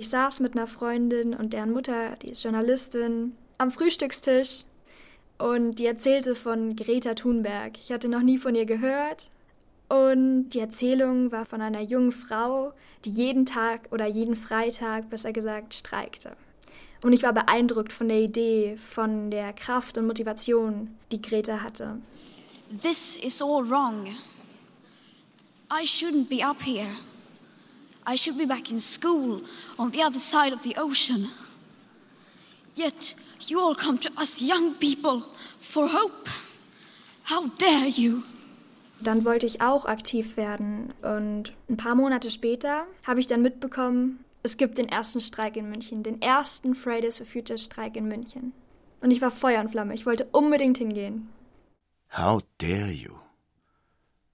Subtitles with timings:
[0.00, 4.62] Ich saß mit einer Freundin und deren Mutter, die ist Journalistin, am Frühstückstisch
[5.38, 7.76] und die erzählte von Greta Thunberg.
[7.76, 9.28] Ich hatte noch nie von ihr gehört.
[9.88, 12.72] Und die Erzählung war von einer jungen Frau,
[13.04, 16.36] die jeden Tag oder jeden Freitag, besser gesagt, streikte.
[17.02, 21.98] Und ich war beeindruckt von der Idee, von der Kraft und Motivation, die Greta hatte.
[22.82, 24.06] This is all wrong.
[25.72, 26.94] I shouldn't be up here.
[28.10, 29.42] I should be back in school
[29.78, 31.30] on the other side of the ocean.
[32.74, 33.14] Yet
[33.46, 35.24] you all come to us young people
[35.60, 36.30] for hope.
[37.24, 38.22] How dare you?
[39.00, 44.24] Dann wollte ich auch aktiv werden und ein paar Monate später habe ich dann mitbekommen,
[44.42, 48.52] es gibt den ersten Streik in München, den ersten Fridays for Future Streik in München.
[49.02, 51.28] Und ich war Feuer und Flamme, ich wollte unbedingt hingehen.
[52.16, 53.12] How dare you?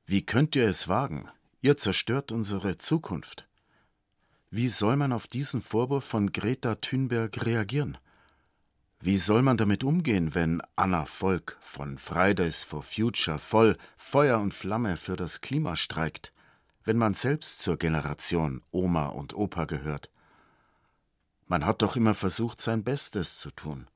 [0.06, 1.28] Wie könnt ihr es wagen?
[1.60, 3.46] Ihr zerstört unsere Zukunft.
[4.56, 7.98] Wie soll man auf diesen Vorwurf von Greta Thunberg reagieren?
[9.00, 14.54] Wie soll man damit umgehen, wenn Anna Volk von Fridays for Future voll Feuer und
[14.54, 16.32] Flamme für das Klima streikt,
[16.84, 20.08] wenn man selbst zur Generation Oma und Opa gehört?
[21.48, 23.88] Man hat doch immer versucht, sein Bestes zu tun.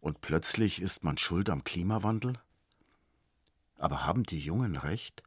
[0.00, 2.38] Und plötzlich ist man schuld am Klimawandel?
[3.78, 5.22] Aber haben die Jungen recht?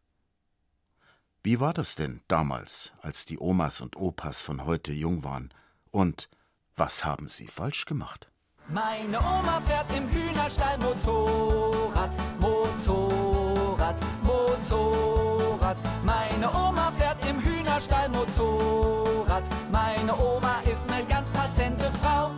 [1.44, 5.52] Wie war das denn damals, als die Omas und Opas von heute jung waren?
[5.90, 6.30] Und
[6.76, 8.30] was haben sie falsch gemacht?
[8.68, 15.78] Meine Oma fährt im Hühnerstall Motorrad, Motorrad, Motorrad.
[16.06, 19.44] Meine Oma fährt im Hühnerstall Motorrad.
[19.72, 22.30] Meine Oma ist eine ganz patente Frau.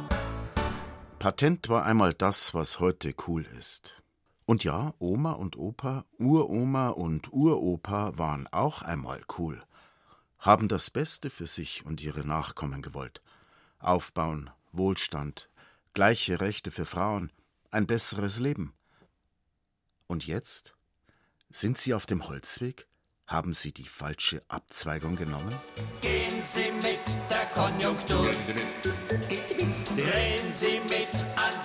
[1.20, 4.02] Patent war einmal das, was heute cool ist.
[4.46, 9.64] Und ja, Oma und Opa, Uroma und Uropa waren auch einmal cool,
[10.38, 13.22] haben das Beste für sich und ihre Nachkommen gewollt.
[13.80, 15.50] Aufbauen, Wohlstand,
[15.94, 17.32] gleiche Rechte für Frauen,
[17.72, 18.74] ein besseres Leben.
[20.08, 20.76] Und jetzt?
[21.50, 22.88] Sind Sie auf dem Holzweg?
[23.26, 25.56] Haben Sie die falsche Abzweigung genommen?
[26.02, 27.00] Gehen Sie mit
[27.30, 28.30] der Konjunktur.
[29.96, 31.63] Drehen Sie mit an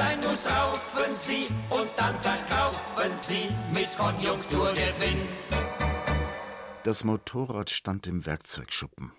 [0.00, 5.28] sein muss, raufen Sie und dann verkaufen Sie mit Konjunkturgewinn.
[6.84, 9.12] Das Motorrad stand im Werkzeugschuppen.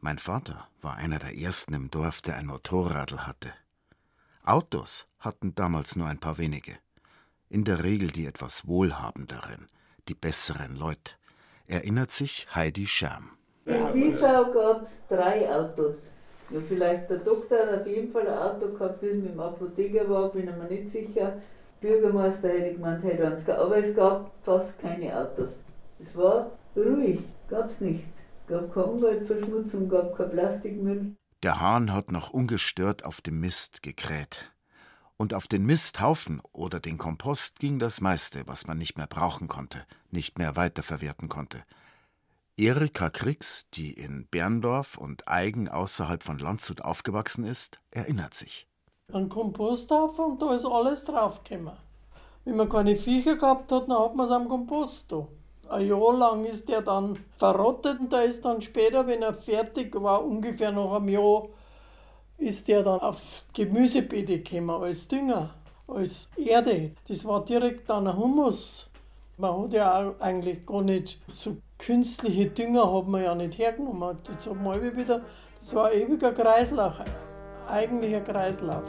[0.00, 3.52] Mein Vater war einer der ersten im Dorf, der ein Motorradl hatte.
[4.44, 6.76] Autos hatten damals nur ein paar wenige.
[7.48, 9.68] In der Regel die etwas wohlhabenderen,
[10.08, 11.14] die besseren Leute.
[11.66, 13.30] Erinnert sich Heidi Scherm.
[13.64, 15.96] In Wiesau gab es drei Autos.
[16.50, 20.08] Ja, vielleicht der Doktor hat auf jeden Fall ein Auto gehabt, bis mit dem Apotheker
[20.08, 21.34] war, bin ich mir nicht sicher.
[21.80, 23.60] Bürgermeister hätte ich gemeint, hätte eins gehabt.
[23.60, 25.52] Aber es gab fast keine Autos.
[26.00, 31.16] Es war ruhig, gab es nichts gab keine Umweltverschmutzung, gab kein Plastikmüll.
[31.42, 34.52] Der Hahn hat noch ungestört auf dem Mist gekräht.
[35.16, 39.48] Und auf den Misthaufen oder den Kompost ging das meiste, was man nicht mehr brauchen
[39.48, 41.62] konnte, nicht mehr weiterverwerten konnte.
[42.60, 48.66] Erika Kriegs, die in Berndorf und Eigen außerhalb von Landshut aufgewachsen ist, erinnert sich.
[49.12, 51.74] Ein Komposthaufen und da ist alles draufgekommen.
[52.44, 55.14] Wenn man keine Viecher gehabt hat, dann hat man es am Kompost.
[55.68, 59.94] Ein Jahr lang ist der dann verrottet und da ist dann später, wenn er fertig
[59.94, 61.46] war, ungefähr nach einem Jahr,
[62.38, 65.54] ist der dann auf Gemüsebeete gekommen, als Dünger,
[65.86, 66.90] als Erde.
[67.06, 68.90] Das war direkt dann ein Humus.
[69.36, 74.18] Man hat ja auch eigentlich gar nicht so künstliche Dünger hat man ja nicht hergenommen.
[74.24, 75.22] Das, hat man wieder,
[75.60, 76.94] das war ein ewiger Kreislauf,
[77.68, 78.84] eigentlich ein Kreislauf.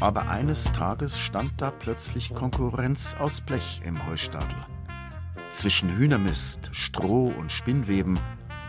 [0.00, 4.58] Aber eines Tages stand da plötzlich Konkurrenz aus Blech im Heustadel.
[5.48, 8.18] Zwischen Hühnermist, Stroh und Spinnweben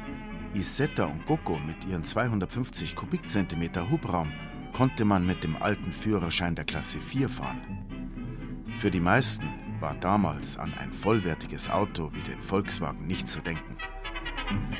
[0.53, 4.31] Isetta und Goko mit ihren 250 Kubikzentimeter Hubraum
[4.73, 7.61] konnte man mit dem alten Führerschein der Klasse 4 fahren.
[8.75, 9.47] Für die meisten
[9.79, 13.77] war damals an ein vollwertiges Auto wie den Volkswagen nicht zu denken.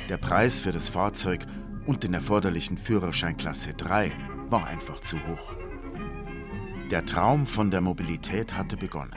[0.08, 1.46] Der Preis für das Fahrzeug
[1.90, 4.12] und den erforderlichen Führerschein Klasse 3
[4.48, 5.54] war einfach zu hoch.
[6.88, 9.10] Der Traum von der Mobilität hatte begonnen.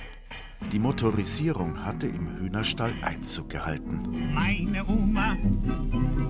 [0.72, 4.34] Die Motorisierung hatte im Hühnerstall Einzug gehalten.
[4.34, 5.38] Meine Oma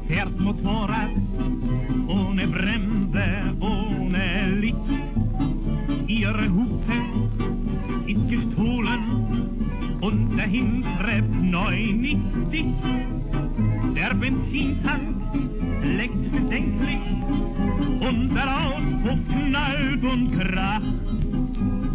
[0.09, 1.11] fährt Motorrad
[2.09, 4.75] ohne Bremse, ohne Licht.
[6.07, 6.97] Ihre Hupe
[8.05, 12.83] ist gestohlen und der Hintrepp neu nicht dicht.
[13.95, 15.02] Der Benzintank
[20.03, 20.83] und kracht.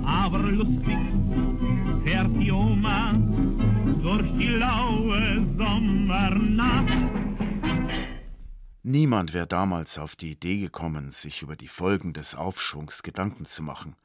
[0.05, 0.99] Aber lustig
[2.05, 3.13] fährt die Oma
[4.03, 7.29] durch die laue Sommernacht.
[8.83, 13.63] Niemand wäre damals auf die Idee gekommen, sich über die Folgen des Aufschwungs Gedanken zu
[13.63, 13.97] machen.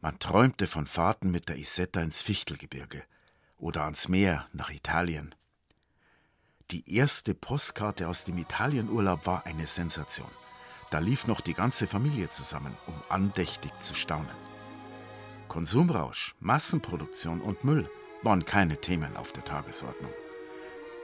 [0.00, 3.02] Man träumte von Fahrten mit der Isetta ins Fichtelgebirge
[3.56, 5.34] oder ans Meer nach Italien.
[6.70, 10.28] Die erste Postkarte aus dem Italienurlaub war eine Sensation.
[10.90, 14.48] Da lief noch die ganze Familie zusammen, um andächtig zu staunen.
[15.48, 17.90] Konsumrausch, Massenproduktion und Müll
[18.22, 20.12] waren keine Themen auf der Tagesordnung.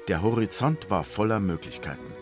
[0.09, 2.13] Der Horizont war voller Möglichkeiten.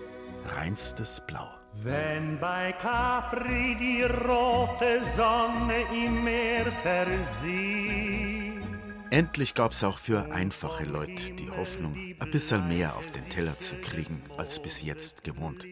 [0.47, 1.49] Reinstes Blau.
[1.83, 8.63] Wenn bei Capri die rote Sonne im Meer versieht.
[9.11, 13.59] Endlich gab es auch für einfache Leute die Hoffnung, ein bisschen mehr auf den Teller
[13.59, 15.67] zu kriegen, als bis jetzt gewohnt.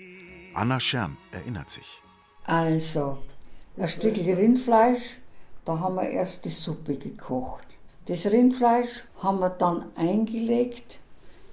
[0.55, 2.02] Anna Scherm erinnert sich.
[2.44, 3.19] Also,
[3.76, 5.20] das Stück Rindfleisch
[5.64, 7.67] da haben wir erst die Suppe gekocht.
[8.06, 10.99] Das Rindfleisch haben wir dann eingelegt.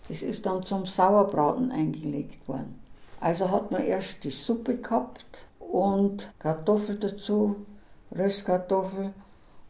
[0.07, 2.79] Das ist dann zum Sauerbraten eingelegt worden.
[3.19, 7.57] Also hat man erst die Suppe gehabt und Kartoffel dazu,
[8.15, 9.13] Röstkartoffel.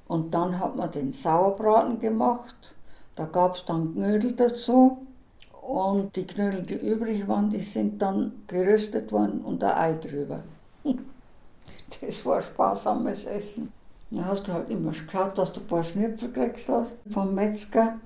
[0.08, 2.76] Und dann hat man den Sauerbraten gemacht.
[3.16, 5.07] Da gab es dann Knödel dazu.
[5.68, 10.42] Und die Knödel, die übrig waren, die sind dann geröstet worden und ein Ei drüber.
[12.02, 13.74] Das war sparsames Essen.
[14.10, 17.98] Dann hast du halt immer geschaut, dass du ein paar Schnipfel gekriegt hast vom Metzger.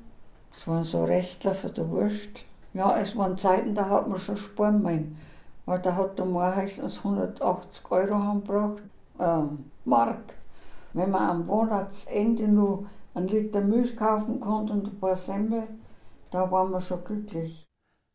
[0.51, 2.45] Das waren so Restler für die Wurst.
[2.73, 5.17] Ja, es waren Zeiten, da hat man schon sparen müssen.
[5.67, 8.83] Weil da hat der meistens 180 Euro angebracht.
[9.19, 10.33] Ähm, Mark.
[10.93, 15.67] Wenn man am Monatsende nur ein Liter Milch kaufen konnte und ein paar Semmel,
[16.31, 17.67] da waren wir schon glücklich.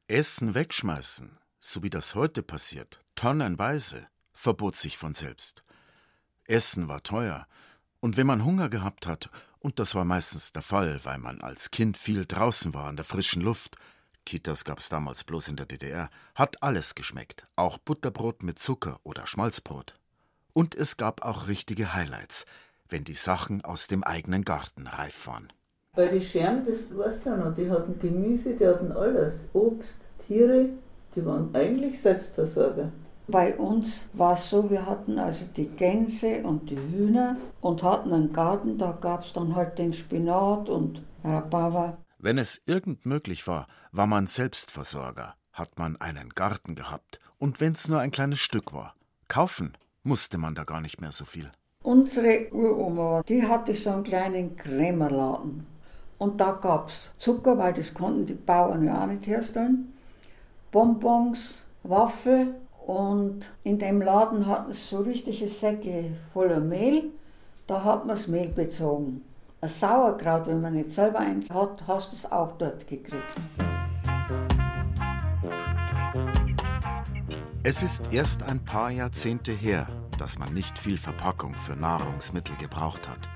[0.08, 5.62] Essen wegschmeißen, so wie das heute passiert, tonnenweise, verbot sich von selbst.
[6.44, 7.46] Essen war teuer
[8.00, 11.70] und wenn man Hunger gehabt hat, und das war meistens der Fall, weil man als
[11.70, 13.76] Kind viel draußen war an der frischen Luft,
[14.24, 19.26] Kitas gab's damals bloß in der DDR, hat alles geschmeckt, auch Butterbrot mit Zucker oder
[19.26, 19.98] Schmalzbrot.
[20.52, 22.46] Und es gab auch richtige Highlights,
[22.88, 25.52] wenn die Sachen aus dem eigenen Garten reif waren.
[25.96, 29.88] Bei den Schermen, das weißt du noch, die hatten Gemüse, die hatten alles, Obst,
[30.18, 30.68] Tiere,
[31.14, 32.92] die waren eigentlich Selbstversorger.
[33.28, 38.12] Bei uns war es so, wir hatten also die Gänse und die Hühner und hatten
[38.12, 41.96] einen Garten, da gab es dann halt den Spinat und Rhabarber.
[42.18, 47.88] Wenn es irgend möglich war, war man Selbstversorger, hat man einen Garten gehabt und wenn's
[47.88, 48.94] nur ein kleines Stück war.
[49.28, 49.72] Kaufen
[50.02, 51.50] musste man da gar nicht mehr so viel.
[51.82, 55.75] Unsere Uroma, die hatte so einen kleinen Krämerladen.
[56.18, 59.92] Und da gab es Zucker, weil das konnten die Bauern ja auch nicht herstellen,
[60.72, 62.54] Bonbons, Waffel
[62.86, 67.10] und in dem Laden hatten sie so richtige Säcke voller Mehl.
[67.66, 69.22] Da hat man das Mehl bezogen.
[69.60, 73.24] Ein Sauerkraut, wenn man nicht selber eins hat, hast du es auch dort gekriegt.
[77.62, 83.08] Es ist erst ein paar Jahrzehnte her, dass man nicht viel Verpackung für Nahrungsmittel gebraucht
[83.08, 83.28] hat.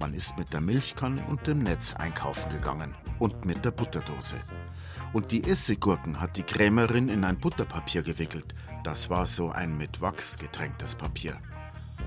[0.00, 4.36] Man ist mit der Milchkanne und dem Netz einkaufen gegangen und mit der Butterdose.
[5.12, 8.54] Und die Essiggurken hat die Krämerin in ein Butterpapier gewickelt.
[8.84, 11.38] Das war so ein mit Wachs getränktes Papier.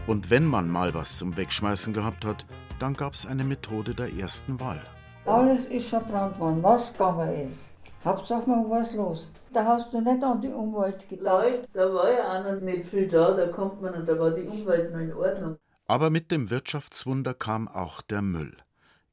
[0.07, 2.45] Und wenn man mal was zum Wegschmeißen gehabt hat,
[2.79, 4.81] dann gab's eine Methode der ersten Wahl.
[5.25, 7.71] Alles ist verbrannt worden, was gegangen ist.
[8.05, 9.29] Hauptsache mal was los.
[9.51, 11.43] Da hast du nicht an die Umwelt gedacht.
[11.43, 14.31] Leute, da war ja auch noch nicht viel da, da kommt man und da war
[14.31, 15.57] die Umwelt noch in Ordnung.
[15.91, 18.55] Aber mit dem Wirtschaftswunder kam auch der Müll.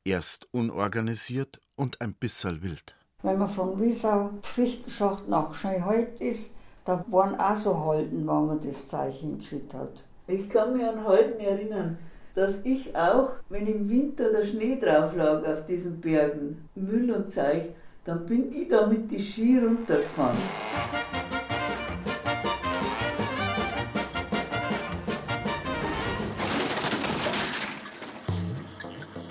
[0.04, 2.94] Erst unorganisiert und ein bisserl wild.
[3.24, 6.52] Wenn man von Wiesau Fichtenschacht nach Schönheit ist,
[6.84, 10.04] da waren auch so Halten, wo man das Zeichen geschickt hat.
[10.28, 11.98] Ich kann mich an Halten erinnern,
[12.36, 17.32] dass ich auch, wenn im Winter der Schnee drauf lag auf diesen Bergen, Müll und
[17.32, 17.70] Zeich,
[18.04, 20.38] dann bin ich da mit die Ski runtergefahren.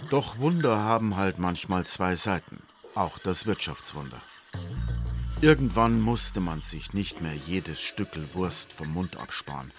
[0.09, 2.59] Doch Wunder haben halt manchmal zwei Seiten,
[2.95, 4.21] auch das Wirtschaftswunder.
[5.41, 9.71] Irgendwann musste man sich nicht mehr jedes Stückel Wurst vom Mund absparen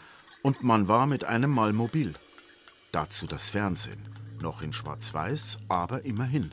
[0.43, 2.15] und man war mit einem Mal mobil.
[2.93, 4.07] Dazu das Fernsehen,
[4.43, 6.53] noch in Schwarz-Weiß, aber immerhin.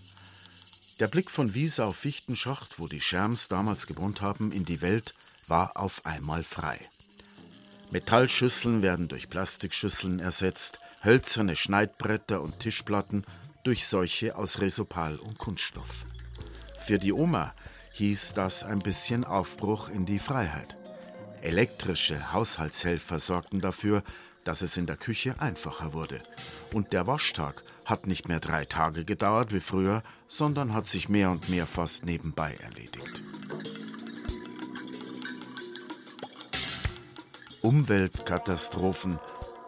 [1.02, 5.14] Der Blick von Wiese auf Fichtenschacht, wo die Scherms damals gewohnt haben, in die Welt,
[5.48, 6.80] war auf einmal frei.
[7.92, 13.26] Metallschüsseln werden durch Plastikschüsseln ersetzt, hölzerne Schneidbretter und Tischplatten
[13.66, 16.06] durch solche aus Resopal und Kunststoff.
[16.80, 17.54] Für die Oma
[17.94, 20.78] hieß das ein bisschen Aufbruch in die Freiheit.
[21.42, 24.04] Elektrische Haushaltshelfer sorgten dafür,
[24.44, 26.22] dass es in der Küche einfacher wurde.
[26.74, 31.32] Und der Waschtag hat nicht mehr drei Tage gedauert wie früher, sondern hat sich mehr
[31.32, 33.24] und mehr fast nebenbei erledigt.
[37.62, 39.20] Umweltkatastrophen,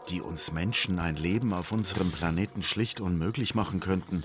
[0.10, 4.24] die uns Menschen ein Leben auf unserem Planeten schlicht unmöglich machen könnten.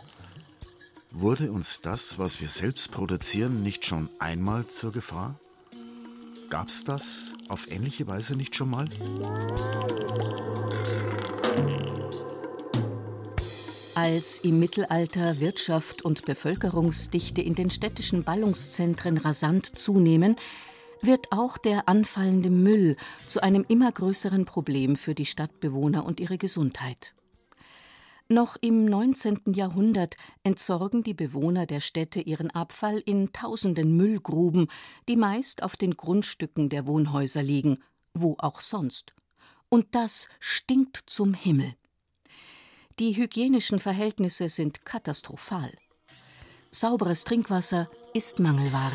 [1.10, 5.34] Wurde uns das, was wir selbst produzieren, nicht schon einmal zur Gefahr?
[6.48, 8.88] Gab's das auf ähnliche Weise nicht schon mal?
[13.94, 20.36] Als im Mittelalter Wirtschaft und Bevölkerungsdichte in den städtischen Ballungszentren rasant zunehmen,
[21.04, 22.96] wird auch der anfallende Müll
[23.28, 27.14] zu einem immer größeren Problem für die Stadtbewohner und ihre Gesundheit.
[28.28, 29.52] Noch im 19.
[29.54, 34.68] Jahrhundert entsorgen die Bewohner der Städte ihren Abfall in tausenden Müllgruben,
[35.08, 37.78] die meist auf den Grundstücken der Wohnhäuser liegen,
[38.14, 39.12] wo auch sonst.
[39.68, 41.74] Und das stinkt zum Himmel.
[42.98, 45.72] Die hygienischen Verhältnisse sind katastrophal.
[46.70, 48.92] Sauberes Trinkwasser ist Mangelware.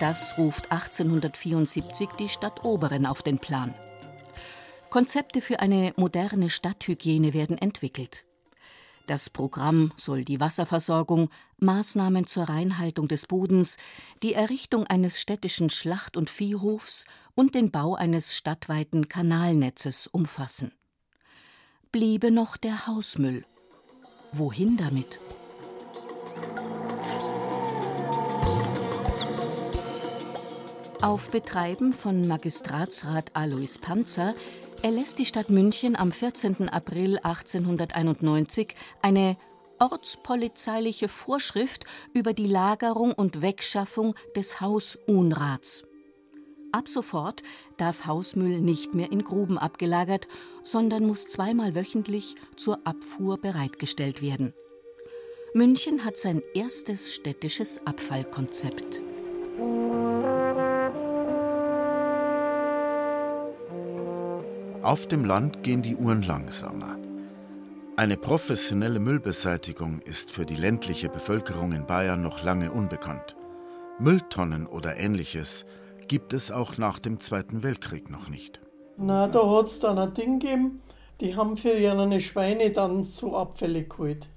[0.00, 3.74] Das ruft 1874 die Stadt Oberen auf den Plan.
[4.88, 8.24] Konzepte für eine moderne Stadthygiene werden entwickelt.
[9.06, 11.28] Das Programm soll die Wasserversorgung,
[11.58, 13.76] Maßnahmen zur Reinhaltung des Bodens,
[14.22, 17.04] die Errichtung eines städtischen Schlacht- und Viehhofs
[17.34, 20.72] und den Bau eines stadtweiten Kanalnetzes umfassen.
[21.92, 23.44] Bliebe noch der Hausmüll.
[24.32, 25.20] Wohin damit?
[31.02, 34.34] Auf Betreiben von Magistratsrat Alois Panzer
[34.82, 36.68] erlässt die Stadt München am 14.
[36.68, 39.38] April 1891 eine
[39.78, 45.84] ortspolizeiliche Vorschrift über die Lagerung und Wegschaffung des Hausunrats.
[46.70, 47.42] Ab sofort
[47.78, 50.28] darf Hausmüll nicht mehr in Gruben abgelagert,
[50.64, 54.52] sondern muss zweimal wöchentlich zur Abfuhr bereitgestellt werden.
[55.54, 59.09] München hat sein erstes städtisches Abfallkonzept.
[64.82, 66.96] Auf dem Land gehen die Uhren langsamer.
[67.96, 73.36] Eine professionelle Müllbeseitigung ist für die ländliche Bevölkerung in Bayern noch lange unbekannt.
[73.98, 75.66] Mülltonnen oder ähnliches
[76.08, 78.58] gibt es auch nach dem Zweiten Weltkrieg noch nicht.
[78.96, 80.80] Na, da hat es dann ein Ding gegeben,
[81.20, 84.28] die haben für ihre Schweine dann so Abfälle geholt.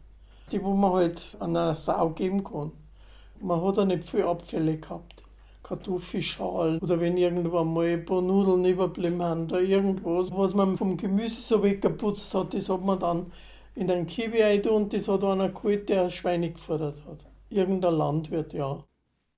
[0.51, 2.73] Die, wo man halt an einer Sau geben kann.
[3.39, 5.12] Man hat ja nicht viel Abfälle gehabt.
[5.63, 10.98] Kartoffelschalen oder wenn irgendwann mal ein paar Nudeln überblieben haben oder irgendwas, was man vom
[10.98, 13.32] Gemüse so weggeputzt hat, das hat man dann
[13.75, 17.25] in einen Kiwi rein und das hat einer geholt, der Schweine gefordert hat.
[17.50, 18.84] Irgendein Landwirt, ja.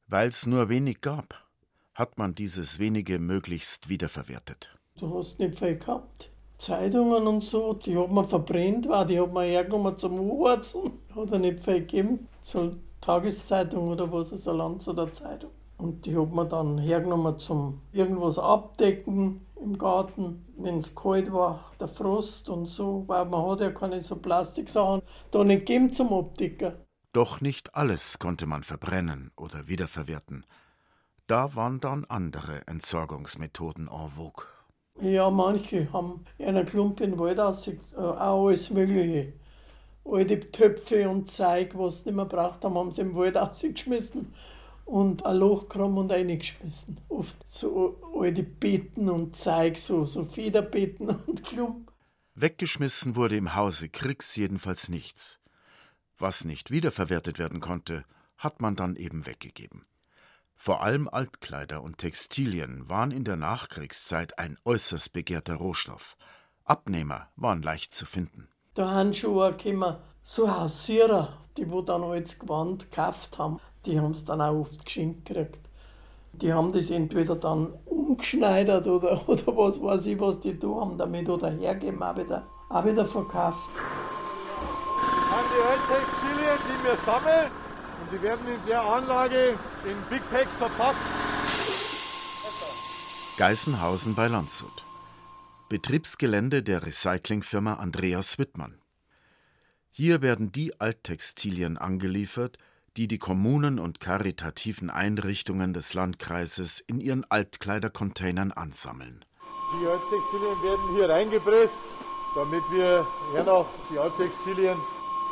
[0.07, 1.45] Weil es nur wenig gab,
[1.93, 4.75] hat man dieses wenige möglichst wiederverwertet.
[4.97, 6.31] Du hast nicht viel gehabt.
[6.57, 10.91] Zeitungen und so, die hat man verbrennt, war, die hat man hergenommen zum Urzen.
[11.15, 12.27] Hat er nicht viel gegeben.
[12.41, 15.51] So Tageszeitung oder was, so Lanz oder Zeitung.
[15.77, 20.45] Und die hat man dann hergenommen zum irgendwas abdecken im Garten.
[20.57, 25.01] wenn es kalt war, der Frost und so, weil man hat ja keine so Plastiksachen
[25.31, 26.75] da nicht gegeben zum Optiker.
[27.11, 30.45] Doch nicht alles konnte man verbrennen oder wiederverwerten.
[31.27, 34.45] Da waren dann andere Entsorgungsmethoden en vogue.
[35.01, 39.33] Ja, manche haben in einer Klumpe in den Wald aus, äh, auch alles Mögliche.
[40.05, 44.33] Alte Töpfe und Zeug, was sie nicht mehr braucht haben, haben sie im Wald ausgeschmissen
[44.85, 47.01] und ein Loch genommen und reingeschmissen.
[47.09, 51.87] Oft so alte Beeten und Zeug, so, so Federbeeten und Klumpen.
[52.35, 55.39] Weggeschmissen wurde im Hause Kriegs jedenfalls nichts.
[56.17, 58.05] Was nicht wiederverwertet werden konnte,
[58.37, 59.85] hat man dann eben weggegeben.
[60.55, 66.17] Vor allem Altkleider und Textilien waren in der Nachkriegszeit ein äußerst begehrter Rohstoff.
[66.63, 68.47] Abnehmer waren leicht zu finden.
[68.73, 74.25] Da Handschuhe gekommen, so Hausierer, die wo dann alles Gewand gekauft haben, die haben es
[74.25, 75.59] dann auch oft geschenkt gekriegt.
[76.33, 80.97] Die haben das entweder dann umgeschneidert oder, oder was weiß ich, was die da haben
[80.97, 83.69] damit oder hergeben, auch wieder, auch wieder verkauft.
[85.31, 87.51] An die Alttextilien, die wir sammeln,
[88.01, 89.53] und die werden in der Anlage
[89.85, 90.97] in Big Packs verpackt.
[93.37, 94.83] Geißenhausen bei Landshut.
[95.67, 98.79] Betriebsgelände der Recyclingfirma Andreas Wittmann.
[99.89, 102.57] Hier werden die Alttextilien angeliefert,
[102.97, 109.25] die die Kommunen und karitativen Einrichtungen des Landkreises in ihren Altkleidercontainern ansammeln.
[109.81, 111.81] Die Alttextilien werden hier reingepresst,
[112.35, 114.77] damit wir hernach die Alttextilien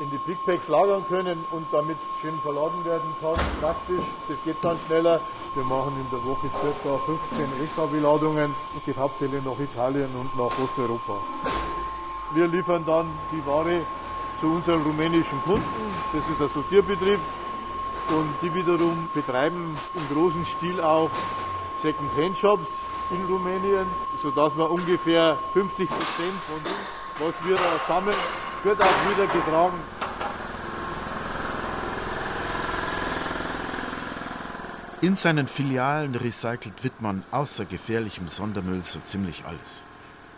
[0.02, 3.38] in die Big Packs lagern können und damit schön verladen werden kann.
[3.62, 5.22] Praktisch, das geht dann schneller.
[5.54, 6.98] Wir machen in der Woche ca.
[6.98, 8.54] 15 LKW-Ladungen.
[8.74, 11.22] Das geht hauptsächlich nach Italien und nach Osteuropa.
[12.34, 13.82] Wir liefern dann die Ware
[14.40, 15.64] zu unseren rumänischen Kunden.
[16.12, 17.20] Das ist ein Sortierbetrieb.
[18.10, 21.10] Und die wiederum betreiben im großen Stil auch
[21.82, 22.82] Second-Hand-Shops
[23.12, 23.88] in Rumänien,
[24.22, 28.16] sodass wir ungefähr 50 Prozent von dem, was wir da sammeln,
[28.64, 29.78] wird auch wieder getragen.
[35.02, 39.84] In seinen Filialen recycelt Wittmann außer gefährlichem Sondermüll so ziemlich alles.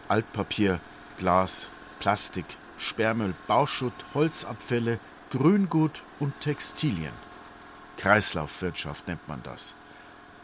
[0.07, 0.79] Altpapier,
[1.19, 2.45] Glas, Plastik,
[2.79, 7.24] Sperrmüll, Bauschutt, Holzabfälle, Grüngut und Textilien.
[7.97, 9.75] Kreislaufwirtschaft nennt man das.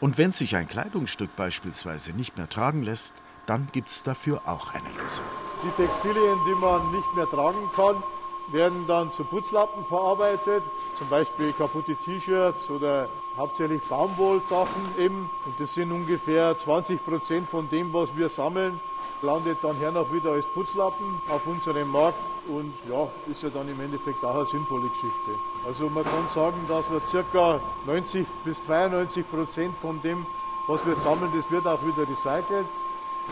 [0.00, 3.14] Und wenn sich ein Kleidungsstück beispielsweise nicht mehr tragen lässt,
[3.46, 5.24] dann gibt's dafür auch eine Lösung.
[5.64, 8.02] Die Textilien, die man nicht mehr tragen kann,
[8.50, 10.62] werden dann zu Putzlappen verarbeitet,
[10.98, 15.30] zum Beispiel kaputte T-Shirts oder hauptsächlich Baumwollsachen eben.
[15.46, 18.80] Und das sind ungefähr 20 Prozent von dem, was wir sammeln,
[19.22, 23.80] landet dann hernach wieder als Putzlappen auf unserem Markt und ja, ist ja dann im
[23.80, 25.30] Endeffekt auch eine sinnvolle Geschichte.
[25.66, 30.26] Also man kann sagen, dass wir circa 90 bis 92 Prozent von dem,
[30.68, 32.66] was wir sammeln, das wird auch wieder recycelt.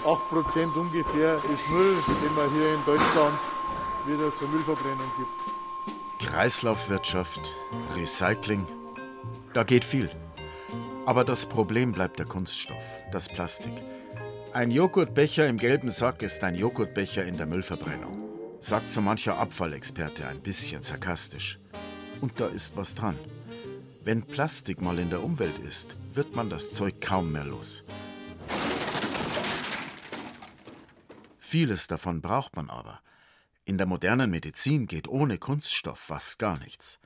[0.06, 3.38] 8 Prozent ungefähr ist Müll, den man hier in Deutschland
[4.06, 6.30] wieder zur Müllverbrennung gibt.
[6.30, 7.54] Kreislaufwirtschaft,
[7.96, 8.66] Recycling,
[9.52, 10.10] da geht viel.
[11.06, 13.72] Aber das Problem bleibt der Kunststoff, das Plastik.
[14.52, 18.29] Ein Joghurtbecher im gelben Sack ist ein Joghurtbecher in der Müllverbrennung,
[18.60, 21.58] sagt so mancher Abfallexperte ein bisschen sarkastisch.
[22.20, 23.18] Und da ist was dran.
[24.04, 27.84] Wenn Plastik mal in der Umwelt ist, wird man das Zeug kaum mehr los.
[31.38, 33.00] Vieles davon braucht man aber.
[33.64, 37.00] In der modernen Medizin geht ohne Kunststoff fast gar nichts.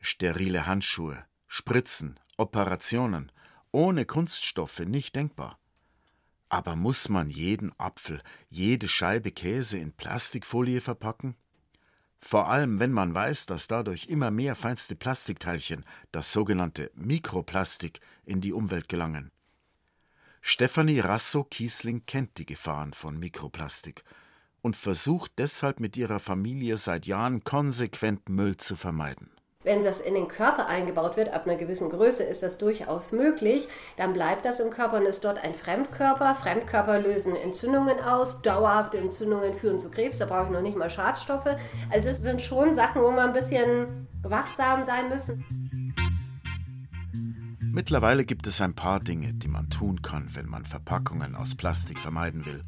[0.00, 3.32] Sterile Handschuhe, Spritzen, Operationen,
[3.72, 5.58] ohne Kunststoffe nicht denkbar.
[6.48, 11.36] Aber muss man jeden Apfel, jede Scheibe Käse in Plastikfolie verpacken?
[12.20, 18.40] Vor allem, wenn man weiß, dass dadurch immer mehr feinste Plastikteilchen, das sogenannte Mikroplastik, in
[18.40, 19.30] die Umwelt gelangen.
[20.40, 24.02] Stefanie Rasso-Kiesling kennt die Gefahren von Mikroplastik
[24.62, 29.30] und versucht deshalb mit ihrer Familie seit Jahren konsequent Müll zu vermeiden.
[29.64, 33.66] Wenn das in den Körper eingebaut wird, ab einer gewissen Größe ist das durchaus möglich,
[33.96, 36.36] dann bleibt das im Körper und ist dort ein Fremdkörper.
[36.36, 40.90] Fremdkörper lösen Entzündungen aus, dauerhafte Entzündungen führen zu Krebs, da brauche ich noch nicht mal
[40.90, 41.48] Schadstoffe.
[41.90, 45.44] Also es sind schon Sachen, wo man ein bisschen wachsam sein müssen.
[47.72, 51.98] Mittlerweile gibt es ein paar Dinge, die man tun kann, wenn man Verpackungen aus Plastik
[51.98, 52.62] vermeiden will.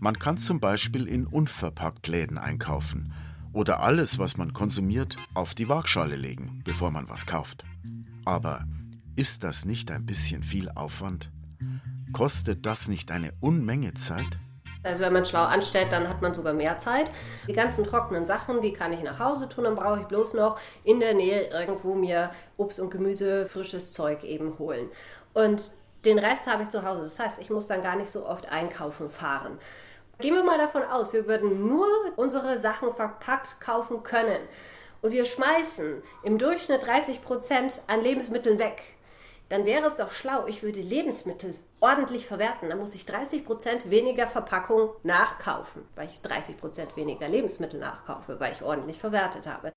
[0.00, 3.14] Man kann zum Beispiel in unverpackt Läden einkaufen
[3.52, 7.64] oder alles, was man konsumiert, auf die Waagschale legen, bevor man was kauft.
[8.24, 8.64] Aber
[9.16, 11.30] ist das nicht ein bisschen viel Aufwand?
[12.12, 14.38] Kostet das nicht eine Unmenge Zeit?
[14.82, 17.10] Also wenn man schlau anstellt, dann hat man sogar mehr Zeit.
[17.46, 20.58] Die ganzen trockenen Sachen, die kann ich nach Hause tun, dann brauche ich bloß noch
[20.84, 24.88] in der Nähe irgendwo mir Obst und Gemüse, frisches Zeug eben holen.
[25.34, 25.70] Und
[26.04, 27.04] Den Rest habe ich zu Hause.
[27.04, 29.58] Das heißt, ich muss dann gar nicht so oft einkaufen fahren.
[30.20, 34.40] Gehen wir mal davon aus, wir würden nur unsere Sachen verpackt kaufen können
[35.00, 38.82] und wir schmeißen im Durchschnitt 30 Prozent an Lebensmitteln weg.
[39.48, 42.68] Dann wäre es doch schlau, ich würde Lebensmittel ordentlich verwerten.
[42.68, 48.38] Dann muss ich 30 Prozent weniger Verpackung nachkaufen, weil ich 30 Prozent weniger Lebensmittel nachkaufe,
[48.38, 49.72] weil ich ordentlich verwertet habe.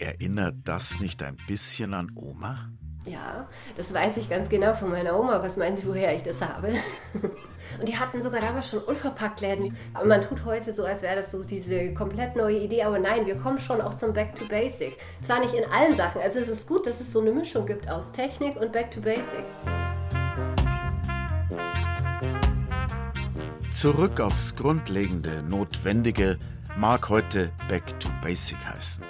[0.00, 2.68] Erinnert das nicht ein bisschen an Oma?
[3.04, 5.40] Ja, das weiß ich ganz genau von meiner Oma.
[5.40, 6.74] Was meinen Sie, woher ich das habe?
[7.78, 9.76] Und die hatten sogar damals schon unverpackt Läden.
[10.00, 12.82] Und man tut heute so, als wäre das so diese komplett neue Idee.
[12.82, 14.96] Aber nein, wir kommen schon auch zum Back to Basic.
[15.22, 16.20] Zwar nicht in allen Sachen.
[16.22, 19.00] Also es ist gut, dass es so eine Mischung gibt aus Technik und Back to
[19.00, 19.44] Basic.
[23.72, 26.38] Zurück aufs Grundlegende, Notwendige
[26.78, 29.04] mag heute Back to Basic heißen.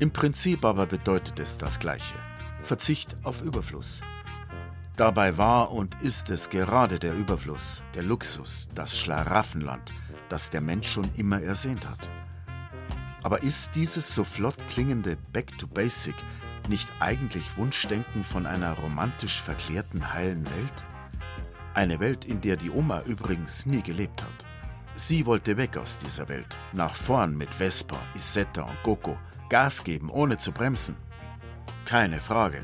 [0.00, 2.14] Im Prinzip aber bedeutet es das Gleiche.
[2.62, 4.02] Verzicht auf Überfluss.
[4.96, 9.90] Dabei war und ist es gerade der Überfluss, der Luxus, das Schlaraffenland,
[10.28, 12.10] das der Mensch schon immer ersehnt hat.
[13.22, 16.14] Aber ist dieses so flott klingende Back to Basic
[16.68, 20.84] nicht eigentlich Wunschdenken von einer romantisch verklärten heilen Welt?
[21.72, 24.46] Eine Welt, in der die Oma übrigens nie gelebt hat.
[24.94, 29.16] Sie wollte weg aus dieser Welt, nach vorn mit Vespa, Isetta und Coco,
[29.48, 30.96] Gas geben, ohne zu bremsen.
[31.86, 32.62] Keine Frage,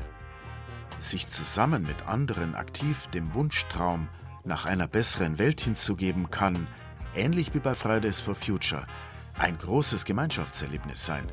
[0.99, 4.07] sich zusammen mit anderen aktiv dem Wunschtraum
[4.43, 6.67] nach einer besseren Welt hinzugeben, kann,
[7.15, 8.85] ähnlich wie bei Fridays for Future,
[9.37, 11.31] ein großes Gemeinschaftserlebnis sein,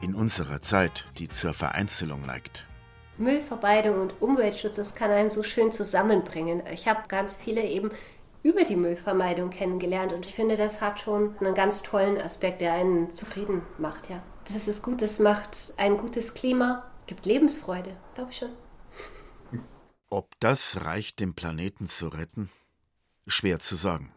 [0.00, 2.66] in unserer Zeit, die zur Vereinzelung neigt.
[3.16, 6.62] Müllvermeidung und Umweltschutz, das kann einen so schön zusammenbringen.
[6.72, 7.90] Ich habe ganz viele eben
[8.44, 12.74] über die Müllvermeidung kennengelernt und ich finde, das hat schon einen ganz tollen Aspekt, der
[12.74, 14.22] einen zufrieden macht, ja.
[14.46, 18.50] Das ist gut, das macht ein gutes Klima, gibt Lebensfreude, glaube ich schon.
[20.10, 22.48] Ob das reicht, den Planeten zu retten?
[23.26, 24.10] Schwer zu sagen.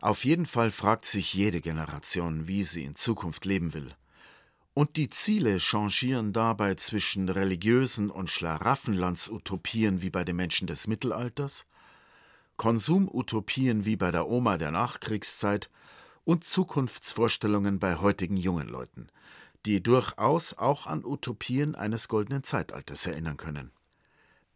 [0.00, 3.94] Auf jeden Fall fragt sich jede Generation, wie sie in Zukunft leben will.
[4.72, 11.66] Und die Ziele changieren dabei zwischen religiösen und Schlaraffenlandsutopien wie bei den Menschen des Mittelalters,
[12.56, 15.68] Konsumutopien wie bei der Oma der Nachkriegszeit
[16.24, 19.08] und Zukunftsvorstellungen bei heutigen jungen Leuten,
[19.66, 23.70] die durchaus auch an Utopien eines goldenen Zeitalters erinnern können.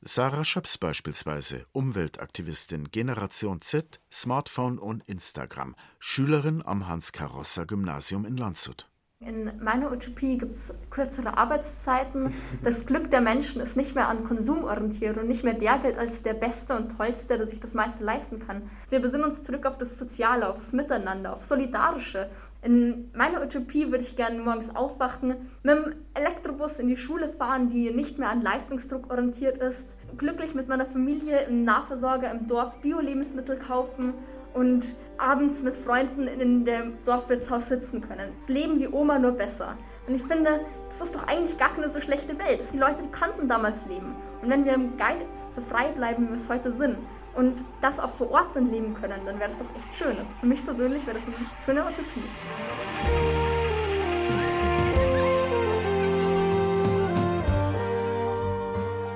[0.03, 8.89] Sarah Schöps beispielsweise, Umweltaktivistin Generation Z, Smartphone und Instagram, Schülerin am Hans-Carosser-Gymnasium in Landshut.
[9.21, 12.33] In meiner Utopie gibt es kürzere Arbeitszeiten.
[12.63, 15.99] Das Glück der Menschen ist nicht mehr an Konsum orientiert und nicht mehr der gilt
[15.99, 18.71] als der Beste und Tollste, der sich das meiste leisten kann.
[18.91, 22.31] Wir besinnen uns zurück auf das Soziale, auf das Miteinander, auf Solidarische
[22.63, 27.69] in meiner Utopie würde ich gerne morgens aufwachen, mit dem Elektrobus in die Schule fahren,
[27.69, 32.75] die nicht mehr an Leistungsdruck orientiert ist, glücklich mit meiner Familie im Nahversorger im Dorf
[32.81, 34.15] Bio-Lebensmittel kaufen
[34.55, 34.85] und
[35.19, 38.33] abends mit Freunden in dem Dorfwirtshaus sitzen können.
[38.37, 39.77] Das Leben wie Oma nur besser.
[40.09, 42.65] Und ich finde, das ist doch eigentlich gar keine so schlechte Welt.
[42.73, 44.17] Die Leute, die konnten damals leben.
[44.43, 46.97] Und wenn wir im Geist so frei bleiben, wie wir es heute sind,
[47.39, 50.19] und das auch vor Ort dann leben können, dann wäre das doch echt schön.
[50.19, 52.25] Also für mich persönlich wäre das eine schöne Utopie.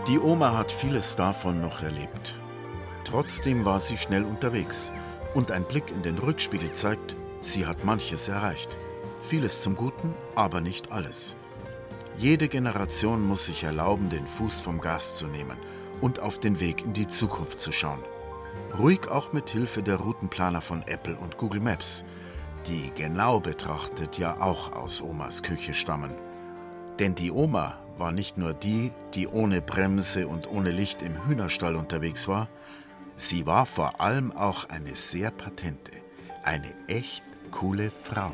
[0.07, 2.37] Die Oma hat vieles davon noch erlebt.
[3.05, 4.93] Trotzdem war sie schnell unterwegs.
[5.35, 8.77] Und ein Blick in den Rückspiegel zeigt, sie hat manches erreicht.
[9.21, 11.35] Vieles zum Guten, aber nicht alles.
[12.19, 15.57] Jede Generation muss sich erlauben, den Fuß vom Gas zu nehmen
[16.01, 18.12] und auf den Weg in die Zukunft zu schauen.
[18.79, 22.05] Ruhig auch mit Hilfe der Routenplaner von Apple und Google Maps,
[22.67, 26.13] die genau betrachtet ja auch aus Omas Küche stammen.
[26.99, 31.77] Denn die Oma war nicht nur die, die ohne Bremse und ohne Licht im Hühnerstall
[31.77, 32.49] unterwegs war,
[33.17, 35.93] sie war vor allem auch eine sehr patente,
[36.43, 38.33] eine echt coole Frau.